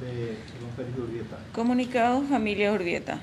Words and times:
de 0.00 0.38
don 0.60 0.70
Félix 0.76 0.98
Urbieta. 0.98 1.38
Comunicado 1.52 2.22
familia 2.22 2.72
Urbieta. 2.72 3.18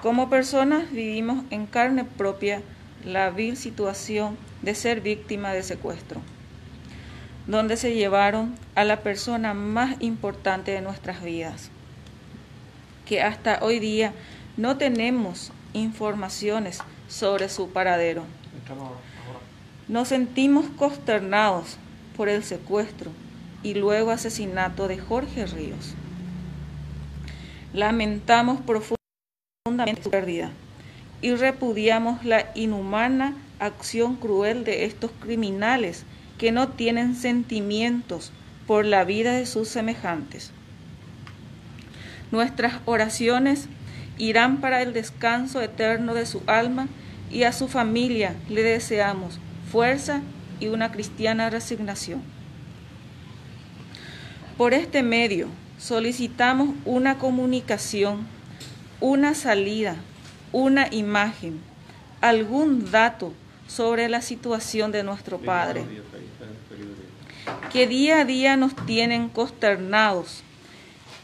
Como 0.00 0.30
personas 0.30 0.90
vivimos 0.92 1.44
en 1.50 1.66
carne 1.66 2.04
propia 2.04 2.62
la 3.04 3.30
vil 3.30 3.56
situación 3.56 4.36
de 4.62 4.74
ser 4.74 5.00
víctima 5.00 5.52
de 5.52 5.64
secuestro, 5.64 6.20
donde 7.48 7.76
se 7.76 7.94
llevaron 7.94 8.54
a 8.76 8.84
la 8.84 9.00
persona 9.00 9.52
más 9.54 9.96
importante 10.00 10.70
de 10.70 10.80
nuestras 10.80 11.22
vidas, 11.22 11.70
que 13.04 13.22
hasta 13.22 13.58
hoy 13.62 13.80
día 13.80 14.12
no 14.56 14.76
tenemos 14.76 15.50
informaciones 15.72 16.78
sobre 17.08 17.48
su 17.48 17.70
paradero. 17.70 18.24
Nos 19.88 20.08
sentimos 20.08 20.66
consternados 20.76 21.78
por 22.16 22.28
el 22.28 22.44
secuestro 22.44 23.10
y 23.62 23.74
luego 23.74 24.10
asesinato 24.10 24.88
de 24.88 24.98
Jorge 24.98 25.46
Ríos. 25.46 25.94
Lamentamos 27.72 28.60
profundamente 28.60 30.02
su 30.02 30.10
pérdida 30.10 30.50
y 31.22 31.34
repudiamos 31.34 32.24
la 32.24 32.50
inhumana 32.54 33.34
acción 33.60 34.16
cruel 34.16 34.64
de 34.64 34.84
estos 34.84 35.10
criminales 35.20 36.04
que 36.36 36.50
no 36.50 36.68
tienen 36.68 37.14
sentimientos 37.14 38.32
por 38.66 38.84
la 38.84 39.04
vida 39.04 39.32
de 39.32 39.46
sus 39.46 39.68
semejantes. 39.68 40.50
Nuestras 42.32 42.80
oraciones 42.86 43.68
irán 44.18 44.60
para 44.60 44.82
el 44.82 44.92
descanso 44.92 45.60
eterno 45.60 46.14
de 46.14 46.26
su 46.26 46.42
alma 46.46 46.88
y 47.30 47.44
a 47.44 47.52
su 47.52 47.68
familia 47.68 48.34
le 48.48 48.62
deseamos 48.62 49.38
fuerza 49.70 50.22
y 50.60 50.68
una 50.68 50.90
cristiana 50.92 51.48
resignación. 51.50 52.31
Por 54.62 54.74
este 54.74 55.02
medio 55.02 55.48
solicitamos 55.76 56.76
una 56.84 57.18
comunicación, 57.18 58.28
una 59.00 59.34
salida, 59.34 59.96
una 60.52 60.86
imagen, 60.94 61.58
algún 62.20 62.92
dato 62.92 63.32
sobre 63.66 64.08
la 64.08 64.22
situación 64.22 64.92
de 64.92 65.02
nuestro 65.02 65.38
Padre, 65.38 65.84
que 67.72 67.88
día 67.88 68.20
a 68.20 68.24
día 68.24 68.56
nos 68.56 68.76
tienen 68.86 69.28
consternados. 69.30 70.44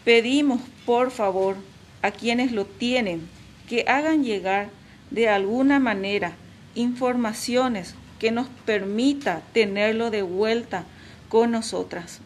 Pedimos, 0.05 0.61
por 0.85 1.13
favor, 1.13 1.55
a 2.03 2.11
quienes 2.11 2.51
lo 2.51 2.65
tienen, 2.65 3.29
que 3.69 3.85
hagan 3.87 4.25
llegar 4.25 4.69
de 5.13 5.29
alguna 5.29 5.79
manera 5.79 6.33
informaciones 6.75 7.95
que 8.19 8.33
nos 8.33 8.49
permita 8.67 9.43
tenerlo 9.53 10.11
de 10.11 10.23
vuelta 10.23 10.87
con 11.29 11.53
nosotras. 11.53 12.21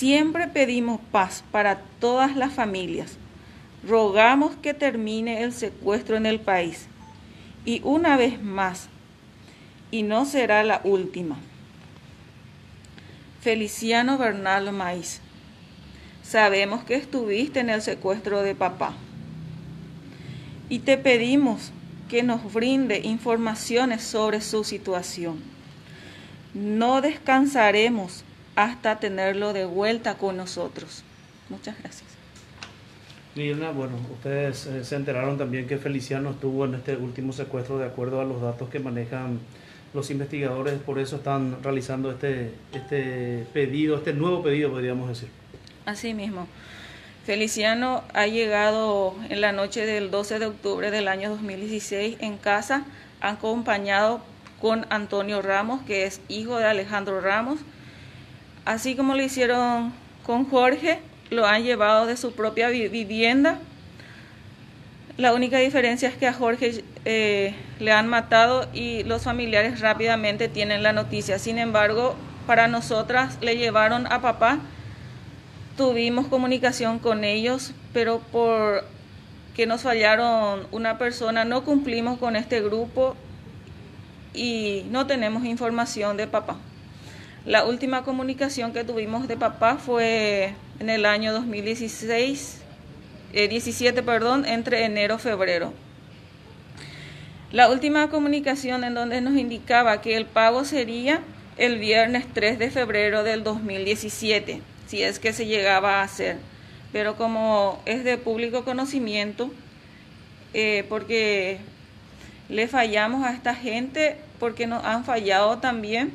Siempre 0.00 0.48
pedimos 0.48 0.98
paz 1.12 1.44
para 1.52 1.82
todas 2.00 2.34
las 2.34 2.54
familias. 2.54 3.18
Rogamos 3.86 4.56
que 4.56 4.72
termine 4.72 5.42
el 5.42 5.52
secuestro 5.52 6.16
en 6.16 6.24
el 6.24 6.40
país. 6.40 6.86
Y 7.66 7.82
una 7.84 8.16
vez 8.16 8.42
más, 8.42 8.88
y 9.90 10.02
no 10.02 10.24
será 10.24 10.64
la 10.64 10.80
última. 10.84 11.36
Feliciano 13.42 14.16
Bernal 14.16 14.72
Maíz, 14.72 15.20
sabemos 16.22 16.82
que 16.82 16.94
estuviste 16.94 17.60
en 17.60 17.68
el 17.68 17.82
secuestro 17.82 18.40
de 18.40 18.54
papá. 18.54 18.94
Y 20.70 20.78
te 20.78 20.96
pedimos 20.96 21.72
que 22.08 22.22
nos 22.22 22.50
brinde 22.54 23.00
informaciones 23.00 24.02
sobre 24.02 24.40
su 24.40 24.64
situación. 24.64 25.42
No 26.54 27.02
descansaremos 27.02 28.24
hasta 28.56 28.98
tenerlo 28.98 29.52
de 29.52 29.64
vuelta 29.64 30.16
con 30.16 30.36
nosotros. 30.36 31.02
Muchas 31.48 31.78
gracias. 31.78 32.08
Liliana, 33.34 33.70
bueno, 33.70 33.96
ustedes 34.12 34.66
eh, 34.66 34.84
se 34.84 34.96
enteraron 34.96 35.38
también 35.38 35.68
que 35.68 35.78
Feliciano 35.78 36.30
estuvo 36.30 36.64
en 36.64 36.74
este 36.74 36.96
último 36.96 37.32
secuestro 37.32 37.78
de 37.78 37.86
acuerdo 37.86 38.20
a 38.20 38.24
los 38.24 38.42
datos 38.42 38.68
que 38.68 38.80
manejan 38.80 39.38
los 39.94 40.10
investigadores, 40.10 40.74
por 40.80 40.98
eso 40.98 41.16
están 41.16 41.62
realizando 41.62 42.10
este, 42.10 42.52
este 42.72 43.46
pedido, 43.52 43.96
este 43.96 44.12
nuevo 44.12 44.42
pedido, 44.42 44.70
podríamos 44.70 45.08
decir. 45.08 45.28
Así 45.86 46.14
mismo. 46.14 46.46
Feliciano 47.24 48.02
ha 48.14 48.26
llegado 48.26 49.14
en 49.28 49.40
la 49.40 49.52
noche 49.52 49.86
del 49.86 50.10
12 50.10 50.38
de 50.38 50.46
octubre 50.46 50.90
del 50.90 51.06
año 51.06 51.30
2016 51.30 52.16
en 52.20 52.36
casa, 52.38 52.84
acompañado 53.20 54.20
con 54.60 54.86
Antonio 54.90 55.42
Ramos, 55.42 55.82
que 55.82 56.06
es 56.06 56.20
hijo 56.28 56.58
de 56.58 56.66
Alejandro 56.66 57.20
Ramos. 57.20 57.60
Así 58.70 58.94
como 58.94 59.16
lo 59.16 59.22
hicieron 59.24 59.92
con 60.24 60.48
Jorge, 60.48 61.00
lo 61.30 61.44
han 61.44 61.64
llevado 61.64 62.06
de 62.06 62.16
su 62.16 62.36
propia 62.36 62.68
vivienda. 62.68 63.58
La 65.16 65.34
única 65.34 65.58
diferencia 65.58 66.08
es 66.08 66.14
que 66.14 66.28
a 66.28 66.32
Jorge 66.32 66.84
eh, 67.04 67.56
le 67.80 67.90
han 67.90 68.06
matado 68.06 68.68
y 68.72 69.02
los 69.02 69.22
familiares 69.22 69.80
rápidamente 69.80 70.46
tienen 70.46 70.84
la 70.84 70.92
noticia. 70.92 71.40
Sin 71.40 71.58
embargo, 71.58 72.14
para 72.46 72.68
nosotras 72.68 73.38
le 73.40 73.56
llevaron 73.56 74.06
a 74.06 74.22
papá 74.22 74.60
tuvimos 75.76 76.28
comunicación 76.28 77.00
con 77.00 77.24
ellos, 77.24 77.72
pero 77.92 78.20
por 78.20 78.84
que 79.56 79.66
nos 79.66 79.80
fallaron 79.80 80.68
una 80.70 80.96
persona, 80.96 81.44
no 81.44 81.64
cumplimos 81.64 82.20
con 82.20 82.36
este 82.36 82.60
grupo 82.60 83.16
y 84.32 84.84
no 84.92 85.08
tenemos 85.08 85.44
información 85.44 86.16
de 86.16 86.28
papá. 86.28 86.56
La 87.46 87.64
última 87.64 88.02
comunicación 88.02 88.72
que 88.72 88.84
tuvimos 88.84 89.26
de 89.28 89.36
papá 89.36 89.76
fue 89.76 90.54
en 90.78 90.90
el 90.90 91.06
año 91.06 91.32
2016, 91.32 92.60
17, 93.32 93.98
eh, 93.98 94.02
perdón, 94.02 94.44
entre 94.44 94.84
enero 94.84 95.16
y 95.16 95.18
febrero. 95.18 95.72
La 97.52 97.70
última 97.70 98.10
comunicación 98.10 98.84
en 98.84 98.94
donde 98.94 99.20
nos 99.20 99.36
indicaba 99.36 100.00
que 100.00 100.16
el 100.16 100.26
pago 100.26 100.64
sería 100.64 101.20
el 101.56 101.78
viernes 101.78 102.26
3 102.32 102.58
de 102.58 102.70
febrero 102.70 103.24
del 103.24 103.42
2017 103.42 104.62
si 104.90 105.04
es 105.04 105.20
que 105.20 105.32
se 105.32 105.46
llegaba 105.46 106.00
a 106.00 106.02
hacer. 106.02 106.36
Pero 106.92 107.14
como 107.14 107.80
es 107.86 108.02
de 108.02 108.18
público 108.18 108.64
conocimiento, 108.64 109.52
eh, 110.52 110.84
porque 110.88 111.58
le 112.48 112.66
fallamos 112.66 113.24
a 113.24 113.32
esta 113.32 113.54
gente, 113.54 114.16
porque 114.40 114.66
nos 114.66 114.84
han 114.84 115.04
fallado 115.04 115.58
también 115.58 116.10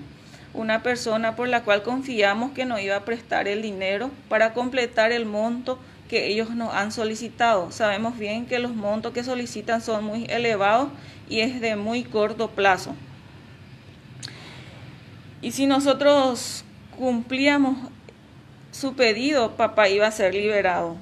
una 0.55 0.81
persona 0.83 1.35
por 1.35 1.47
la 1.47 1.63
cual 1.63 1.83
confiamos 1.83 2.51
que 2.51 2.66
nos 2.66 2.79
iba 2.79 2.95
a 2.95 3.05
prestar 3.05 3.47
el 3.47 3.61
dinero 3.61 4.09
para 4.29 4.53
completar 4.53 5.11
el 5.11 5.25
monto 5.25 5.79
que 6.09 6.27
ellos 6.27 6.51
nos 6.51 6.73
han 6.73 6.91
solicitado. 6.91 7.71
Sabemos 7.71 8.17
bien 8.17 8.45
que 8.45 8.59
los 8.59 8.73
montos 8.73 9.13
que 9.13 9.23
solicitan 9.23 9.81
son 9.81 10.05
muy 10.05 10.25
elevados 10.29 10.89
y 11.29 11.41
es 11.41 11.59
de 11.61 11.75
muy 11.75 12.03
corto 12.03 12.49
plazo. 12.49 12.95
Y 15.41 15.51
si 15.51 15.67
nosotros 15.67 16.63
cumplíamos 16.97 17.77
su 18.72 18.95
pedido, 18.95 19.55
papá 19.55 19.89
iba 19.89 20.07
a 20.07 20.11
ser 20.11 20.33
liberado. 20.33 20.97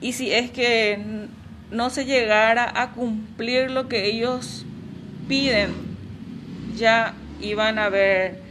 Y 0.00 0.12
si 0.12 0.32
es 0.32 0.50
que 0.50 1.28
no 1.70 1.90
se 1.90 2.04
llegara 2.04 2.70
a 2.74 2.92
cumplir 2.92 3.70
lo 3.70 3.88
que 3.88 4.06
ellos 4.06 4.64
piden, 5.28 5.74
ya 6.76 7.14
iban 7.40 7.78
a 7.78 7.86
haber 7.86 8.49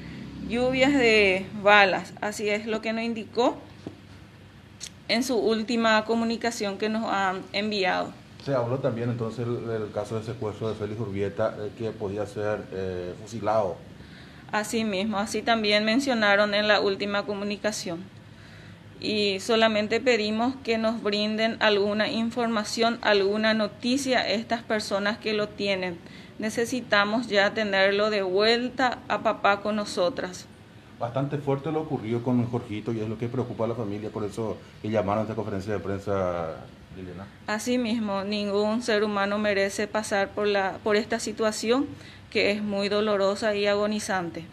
lluvias 0.49 0.91
de 0.93 1.45
balas. 1.61 2.13
Así 2.21 2.49
es 2.49 2.65
lo 2.65 2.81
que 2.81 2.91
nos 2.91 3.03
indicó 3.03 3.57
en 5.07 5.23
su 5.23 5.37
última 5.37 6.03
comunicación 6.05 6.77
que 6.77 6.89
nos 6.89 7.05
han 7.05 7.41
enviado. 7.53 8.11
Se 8.43 8.53
habló 8.53 8.79
también 8.79 9.09
entonces 9.09 9.45
del 9.45 9.91
caso 9.93 10.19
de 10.19 10.25
secuestro 10.25 10.69
de 10.69 10.75
Félix 10.75 10.99
Urbieta, 10.99 11.55
eh, 11.59 11.71
que 11.77 11.91
podía 11.91 12.25
ser 12.25 12.63
eh, 12.71 13.13
fusilado. 13.21 13.75
Así 14.51 14.83
mismo, 14.83 15.19
así 15.19 15.41
también 15.41 15.85
mencionaron 15.85 16.53
en 16.53 16.67
la 16.67 16.79
última 16.79 17.25
comunicación 17.25 18.03
y 19.01 19.39
solamente 19.39 20.01
pedimos 20.01 20.55
que 20.63 20.77
nos 20.77 21.01
brinden 21.01 21.57
alguna 21.59 22.09
información, 22.09 22.99
alguna 23.01 23.53
noticia 23.53 24.19
a 24.19 24.27
estas 24.27 24.61
personas 24.61 25.17
que 25.17 25.33
lo 25.33 25.47
tienen. 25.47 25.97
Necesitamos 26.39 27.27
ya 27.27 27.53
tenerlo 27.53 28.09
de 28.09 28.21
vuelta 28.21 28.99
a 29.09 29.19
papá 29.19 29.61
con 29.61 29.75
nosotras. 29.75 30.45
Bastante 30.97 31.37
fuerte 31.37 31.71
lo 31.71 31.81
ocurrido 31.81 32.23
con 32.23 32.45
Jorgito 32.49 32.93
y 32.93 32.99
es 33.01 33.09
lo 33.09 33.17
que 33.17 33.27
preocupa 33.27 33.65
a 33.65 33.67
la 33.67 33.75
familia, 33.75 34.09
por 34.09 34.23
eso 34.23 34.57
que 34.81 34.89
llamaron 34.89 35.19
a 35.19 35.23
esta 35.23 35.35
conferencia 35.35 35.73
de 35.73 35.79
prensa, 35.79 36.55
Liliana. 36.95 37.27
Así 37.45 37.77
mismo, 37.77 38.23
ningún 38.23 38.81
ser 38.81 39.03
humano 39.03 39.37
merece 39.37 39.87
pasar 39.87 40.29
por, 40.29 40.47
la, 40.47 40.77
por 40.81 40.95
esta 40.95 41.19
situación 41.19 41.87
que 42.31 42.51
es 42.51 42.61
muy 42.61 42.87
dolorosa 42.87 43.53
y 43.55 43.67
agonizante. 43.67 44.45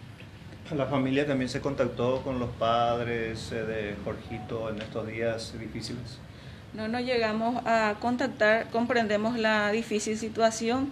La 0.74 0.86
familia 0.86 1.24
también 1.26 1.48
se 1.48 1.60
contactó 1.60 2.22
con 2.22 2.40
los 2.40 2.50
padres 2.50 3.52
eh, 3.52 3.62
de 3.62 3.96
Jorgito 4.04 4.70
en 4.70 4.82
estos 4.82 5.06
días 5.06 5.54
difíciles. 5.58 6.18
No 6.74 6.88
nos 6.88 7.02
llegamos 7.02 7.64
a 7.64 7.94
contactar, 8.00 8.68
comprendemos 8.70 9.38
la 9.38 9.70
difícil 9.70 10.18
situación 10.18 10.90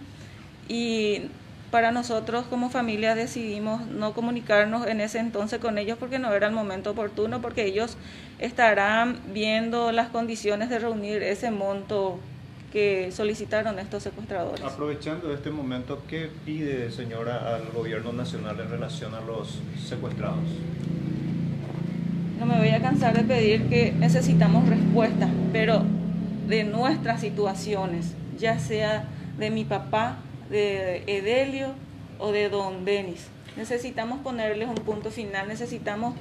y 0.69 1.23
para 1.71 1.91
nosotros 1.91 2.45
como 2.49 2.71
familia 2.71 3.17
decidimos 3.17 3.85
no 3.89 4.13
comunicarnos 4.13 4.87
en 4.87 5.01
ese 5.01 5.19
entonces 5.19 5.59
con 5.59 5.77
ellos 5.77 5.99
porque 5.99 6.21
no 6.21 6.33
era 6.33 6.47
el 6.47 6.53
momento 6.53 6.93
oportuno, 6.93 7.41
porque 7.41 7.65
ellos 7.65 7.97
estarán 8.39 9.19
viendo 9.33 9.91
las 9.91 10.09
condiciones 10.11 10.71
de 10.71 10.79
reunir 10.79 11.23
ese 11.25 11.51
monto 11.51 12.21
que 12.73 13.11
solicitaron 13.13 13.79
estos 13.79 14.05
secuestradores. 14.05 14.65
Aprovechando 14.65 15.33
este 15.33 15.51
momento, 15.51 16.03
¿qué 16.09 16.29
pide, 16.45 16.91
señora, 16.91 17.55
al 17.55 17.71
gobierno 17.71 18.13
nacional 18.13 18.59
en 18.61 18.71
relación 18.71 19.15
a 19.15 19.21
los 19.21 19.61
secuestrados? 19.85 20.45
No 22.39 22.47
me 22.47 22.59
voy 22.59 22.71
a 22.71 22.81
cansar 22.81 23.17
de 23.17 23.23
pedir 23.25 23.69
que 23.69 23.93
necesitamos 23.93 24.69
respuestas, 24.69 25.31
pero 25.53 25.83
de 26.49 26.65
nuestras 26.65 27.21
situaciones, 27.21 28.15
ya 28.39 28.59
sea 28.59 29.09
de 29.39 29.51
mi 29.51 29.65
papá, 29.65 30.19
de 30.55 31.03
Edelio 31.07 31.75
o 32.19 32.31
de 32.31 32.49
don 32.49 32.85
Denis. 32.85 33.27
Necesitamos 33.57 34.21
ponerles 34.21 34.69
un 34.69 34.77
punto 34.77 35.11
final, 35.11 35.49
necesitamos 35.49 36.15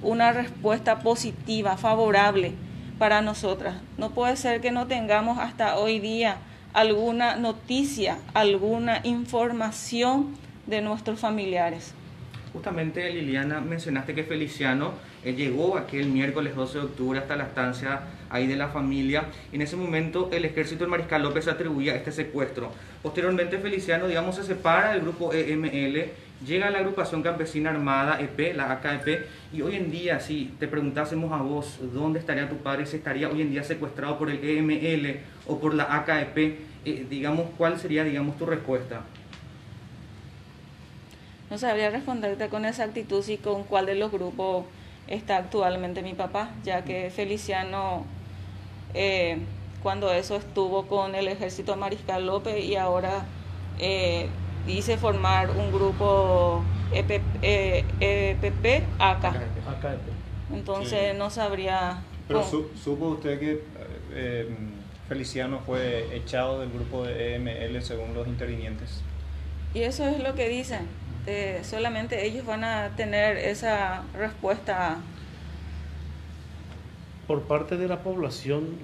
una 0.00 0.32
respuesta 0.32 1.00
positiva, 1.00 1.76
favorable 1.76 2.52
para 2.98 3.20
nosotras. 3.20 3.76
No 3.98 4.10
puede 4.10 4.36
ser 4.36 4.60
que 4.60 4.70
no 4.70 4.86
tengamos 4.86 5.38
hasta 5.38 5.76
hoy 5.76 5.98
día 5.98 6.36
alguna 6.72 7.36
noticia, 7.36 8.18
alguna 8.32 9.00
información 9.02 10.36
de 10.66 10.80
nuestros 10.80 11.20
familiares. 11.20 11.94
Justamente, 12.52 13.08
Liliana, 13.10 13.60
mencionaste 13.60 14.14
que 14.14 14.24
Feliciano 14.24 14.92
eh, 15.24 15.32
llegó 15.32 15.78
aquel 15.78 16.08
miércoles 16.08 16.54
12 16.54 16.78
de 16.78 16.84
octubre 16.84 17.18
hasta 17.18 17.34
la 17.34 17.44
estancia 17.44 18.02
ahí 18.28 18.46
de 18.46 18.56
la 18.56 18.68
familia. 18.68 19.24
En 19.52 19.62
ese 19.62 19.74
momento, 19.76 20.28
el 20.32 20.44
ejército 20.44 20.84
del 20.84 20.90
Mariscal 20.90 21.22
López 21.22 21.48
atribuía 21.48 21.94
este 21.94 22.12
secuestro. 22.12 22.70
Posteriormente, 23.02 23.56
Feliciano, 23.56 24.06
digamos, 24.06 24.36
se 24.36 24.44
separa 24.44 24.92
del 24.92 25.00
grupo 25.00 25.32
EML, 25.32 26.10
llega 26.46 26.66
a 26.66 26.70
la 26.70 26.80
agrupación 26.80 27.22
campesina 27.22 27.70
armada 27.70 28.20
EP, 28.20 28.54
la 28.54 28.70
AKEP, 28.72 29.26
y 29.54 29.62
hoy 29.62 29.76
en 29.76 29.90
día, 29.90 30.20
si 30.20 30.54
te 30.58 30.68
preguntásemos 30.68 31.32
a 31.32 31.42
vos 31.42 31.78
dónde 31.94 32.18
estaría 32.18 32.50
tu 32.50 32.58
padre, 32.58 32.84
si 32.84 32.96
estaría 32.96 33.30
hoy 33.30 33.40
en 33.40 33.50
día 33.50 33.64
secuestrado 33.64 34.18
por 34.18 34.28
el 34.28 34.44
EML 34.44 35.20
o 35.46 35.58
por 35.58 35.72
la 35.72 35.84
AKEP, 35.84 36.58
eh, 36.84 37.06
digamos, 37.08 37.46
¿cuál 37.56 37.78
sería, 37.78 38.04
digamos, 38.04 38.36
tu 38.36 38.44
respuesta? 38.44 39.02
No 41.52 41.58
sabría 41.58 41.90
responderte 41.90 42.48
con 42.48 42.64
exactitud 42.64 43.22
si 43.22 43.36
con 43.36 43.64
cuál 43.64 43.84
de 43.84 43.94
los 43.94 44.10
grupos 44.10 44.64
está 45.06 45.36
actualmente 45.36 46.00
mi 46.00 46.14
papá, 46.14 46.48
ya 46.64 46.82
que 46.82 47.10
Feliciano, 47.10 48.06
eh, 48.94 49.36
cuando 49.82 50.10
eso 50.14 50.36
estuvo 50.36 50.86
con 50.86 51.14
el 51.14 51.28
ejército 51.28 51.76
Mariscal 51.76 52.24
López 52.24 52.64
y 52.64 52.76
ahora 52.76 53.26
eh, 53.78 54.28
dice 54.66 54.96
formar 54.96 55.50
un 55.50 55.70
grupo 55.70 56.64
EPP, 56.90 57.20
eh, 57.42 58.84
AK. 58.98 59.34
Entonces 60.54 61.14
no 61.14 61.28
sabría... 61.28 62.02
Pero 62.28 62.42
supo 62.42 63.08
usted 63.08 63.38
que 63.38 63.60
Feliciano 65.06 65.60
fue 65.66 66.16
echado 66.16 66.60
del 66.60 66.70
grupo 66.70 67.04
de 67.04 67.34
EML 67.34 67.82
según 67.82 68.14
los 68.14 68.26
intervinientes. 68.26 69.02
Y 69.74 69.82
eso 69.82 70.06
es 70.08 70.18
lo 70.18 70.34
que 70.34 70.48
dicen 70.48 71.01
este, 71.24 71.62
solamente 71.62 72.26
ellos 72.26 72.44
van 72.44 72.64
a 72.64 72.90
tener 72.96 73.36
esa 73.36 74.02
respuesta. 74.12 74.96
Por 77.28 77.42
parte 77.42 77.76
de 77.76 77.86
la 77.86 78.02
población, 78.02 78.76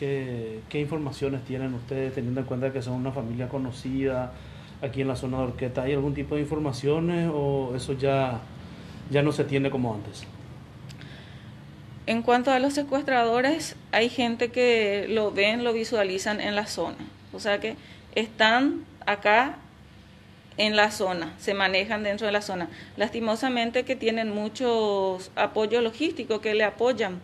eh, 0.00 0.62
¿qué, 0.68 0.80
informaciones 0.80 1.44
tienen 1.44 1.74
ustedes 1.74 2.14
teniendo 2.14 2.40
en 2.40 2.46
cuenta 2.46 2.72
que 2.72 2.80
son 2.80 2.94
una 2.94 3.12
familia 3.12 3.48
conocida 3.48 4.32
aquí 4.80 5.02
en 5.02 5.08
la 5.08 5.16
zona 5.16 5.36
de 5.38 5.44
Orqueta? 5.44 5.82
¿Hay 5.82 5.92
algún 5.92 6.14
tipo 6.14 6.34
de 6.34 6.40
informaciones 6.40 7.30
o 7.32 7.74
eso 7.76 7.92
ya, 7.92 8.40
ya 9.10 9.22
no 9.22 9.30
se 9.30 9.44
tiene 9.44 9.70
como 9.70 9.94
antes? 9.94 10.24
En 12.06 12.22
cuanto 12.22 12.52
a 12.52 12.58
los 12.58 12.72
secuestradores, 12.72 13.76
hay 13.92 14.08
gente 14.08 14.50
que 14.50 15.06
lo 15.10 15.30
ven, 15.30 15.62
lo 15.62 15.74
visualizan 15.74 16.40
en 16.40 16.54
la 16.54 16.66
zona. 16.66 16.96
O 17.34 17.40
sea 17.40 17.60
que 17.60 17.76
están 18.14 18.84
acá 19.06 19.58
en 20.56 20.76
la 20.76 20.90
zona, 20.90 21.32
se 21.38 21.54
manejan 21.54 22.02
dentro 22.02 22.26
de 22.26 22.32
la 22.32 22.42
zona. 22.42 22.68
Lastimosamente 22.96 23.84
que 23.84 23.96
tienen 23.96 24.30
muchos 24.30 25.30
apoyos 25.34 25.82
logísticos 25.82 26.40
que 26.40 26.54
le 26.54 26.64
apoyan. 26.64 27.20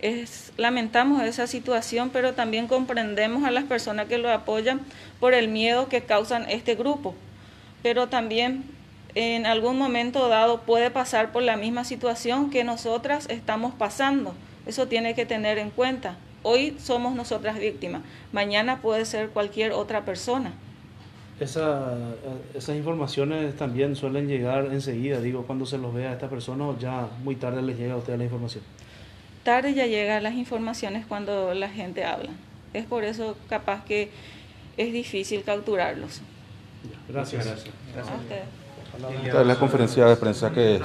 Es, 0.00 0.52
lamentamos 0.56 1.22
esa 1.22 1.46
situación, 1.46 2.10
pero 2.10 2.34
también 2.34 2.68
comprendemos 2.68 3.44
a 3.44 3.50
las 3.50 3.64
personas 3.64 4.06
que 4.06 4.18
lo 4.18 4.30
apoyan 4.30 4.80
por 5.20 5.34
el 5.34 5.48
miedo 5.48 5.88
que 5.88 6.02
causan 6.02 6.48
este 6.48 6.74
grupo. 6.74 7.14
Pero 7.82 8.08
también 8.08 8.64
en 9.14 9.46
algún 9.46 9.78
momento 9.78 10.28
dado 10.28 10.62
puede 10.62 10.90
pasar 10.90 11.32
por 11.32 11.42
la 11.42 11.56
misma 11.56 11.84
situación 11.84 12.50
que 12.50 12.64
nosotras 12.64 13.26
estamos 13.28 13.74
pasando. 13.74 14.34
Eso 14.66 14.86
tiene 14.86 15.14
que 15.14 15.26
tener 15.26 15.58
en 15.58 15.70
cuenta. 15.70 16.16
Hoy 16.42 16.76
somos 16.78 17.14
nosotras 17.14 17.58
víctimas, 17.58 18.02
mañana 18.32 18.80
puede 18.80 19.04
ser 19.04 19.30
cualquier 19.30 19.72
otra 19.72 20.04
persona. 20.04 20.52
Esa, 21.40 21.92
esas 22.54 22.76
informaciones 22.76 23.56
también 23.56 23.94
suelen 23.94 24.26
llegar 24.26 24.66
enseguida, 24.72 25.20
digo, 25.20 25.44
cuando 25.44 25.66
se 25.66 25.78
los 25.78 25.94
ve 25.94 26.08
a 26.08 26.12
esta 26.12 26.28
persona 26.28 26.66
o 26.66 26.78
ya 26.78 27.08
muy 27.22 27.36
tarde 27.36 27.62
les 27.62 27.78
llega 27.78 27.94
a 27.94 27.96
usted 27.96 28.18
la 28.18 28.24
información. 28.24 28.64
Tarde 29.44 29.72
ya 29.72 29.86
llegan 29.86 30.22
las 30.24 30.34
informaciones 30.34 31.06
cuando 31.06 31.54
la 31.54 31.68
gente 31.68 32.04
habla. 32.04 32.30
Es 32.74 32.86
por 32.86 33.04
eso 33.04 33.36
capaz 33.48 33.84
que 33.84 34.10
es 34.76 34.92
difícil 34.92 35.42
capturarlos. 35.44 36.22
Gracias. 37.08 37.46
Esta 39.24 39.40
es 39.40 39.46
la 39.46 39.56
conferencia 39.56 40.06
de 40.06 40.16
prensa 40.16 40.50
que 40.50 40.80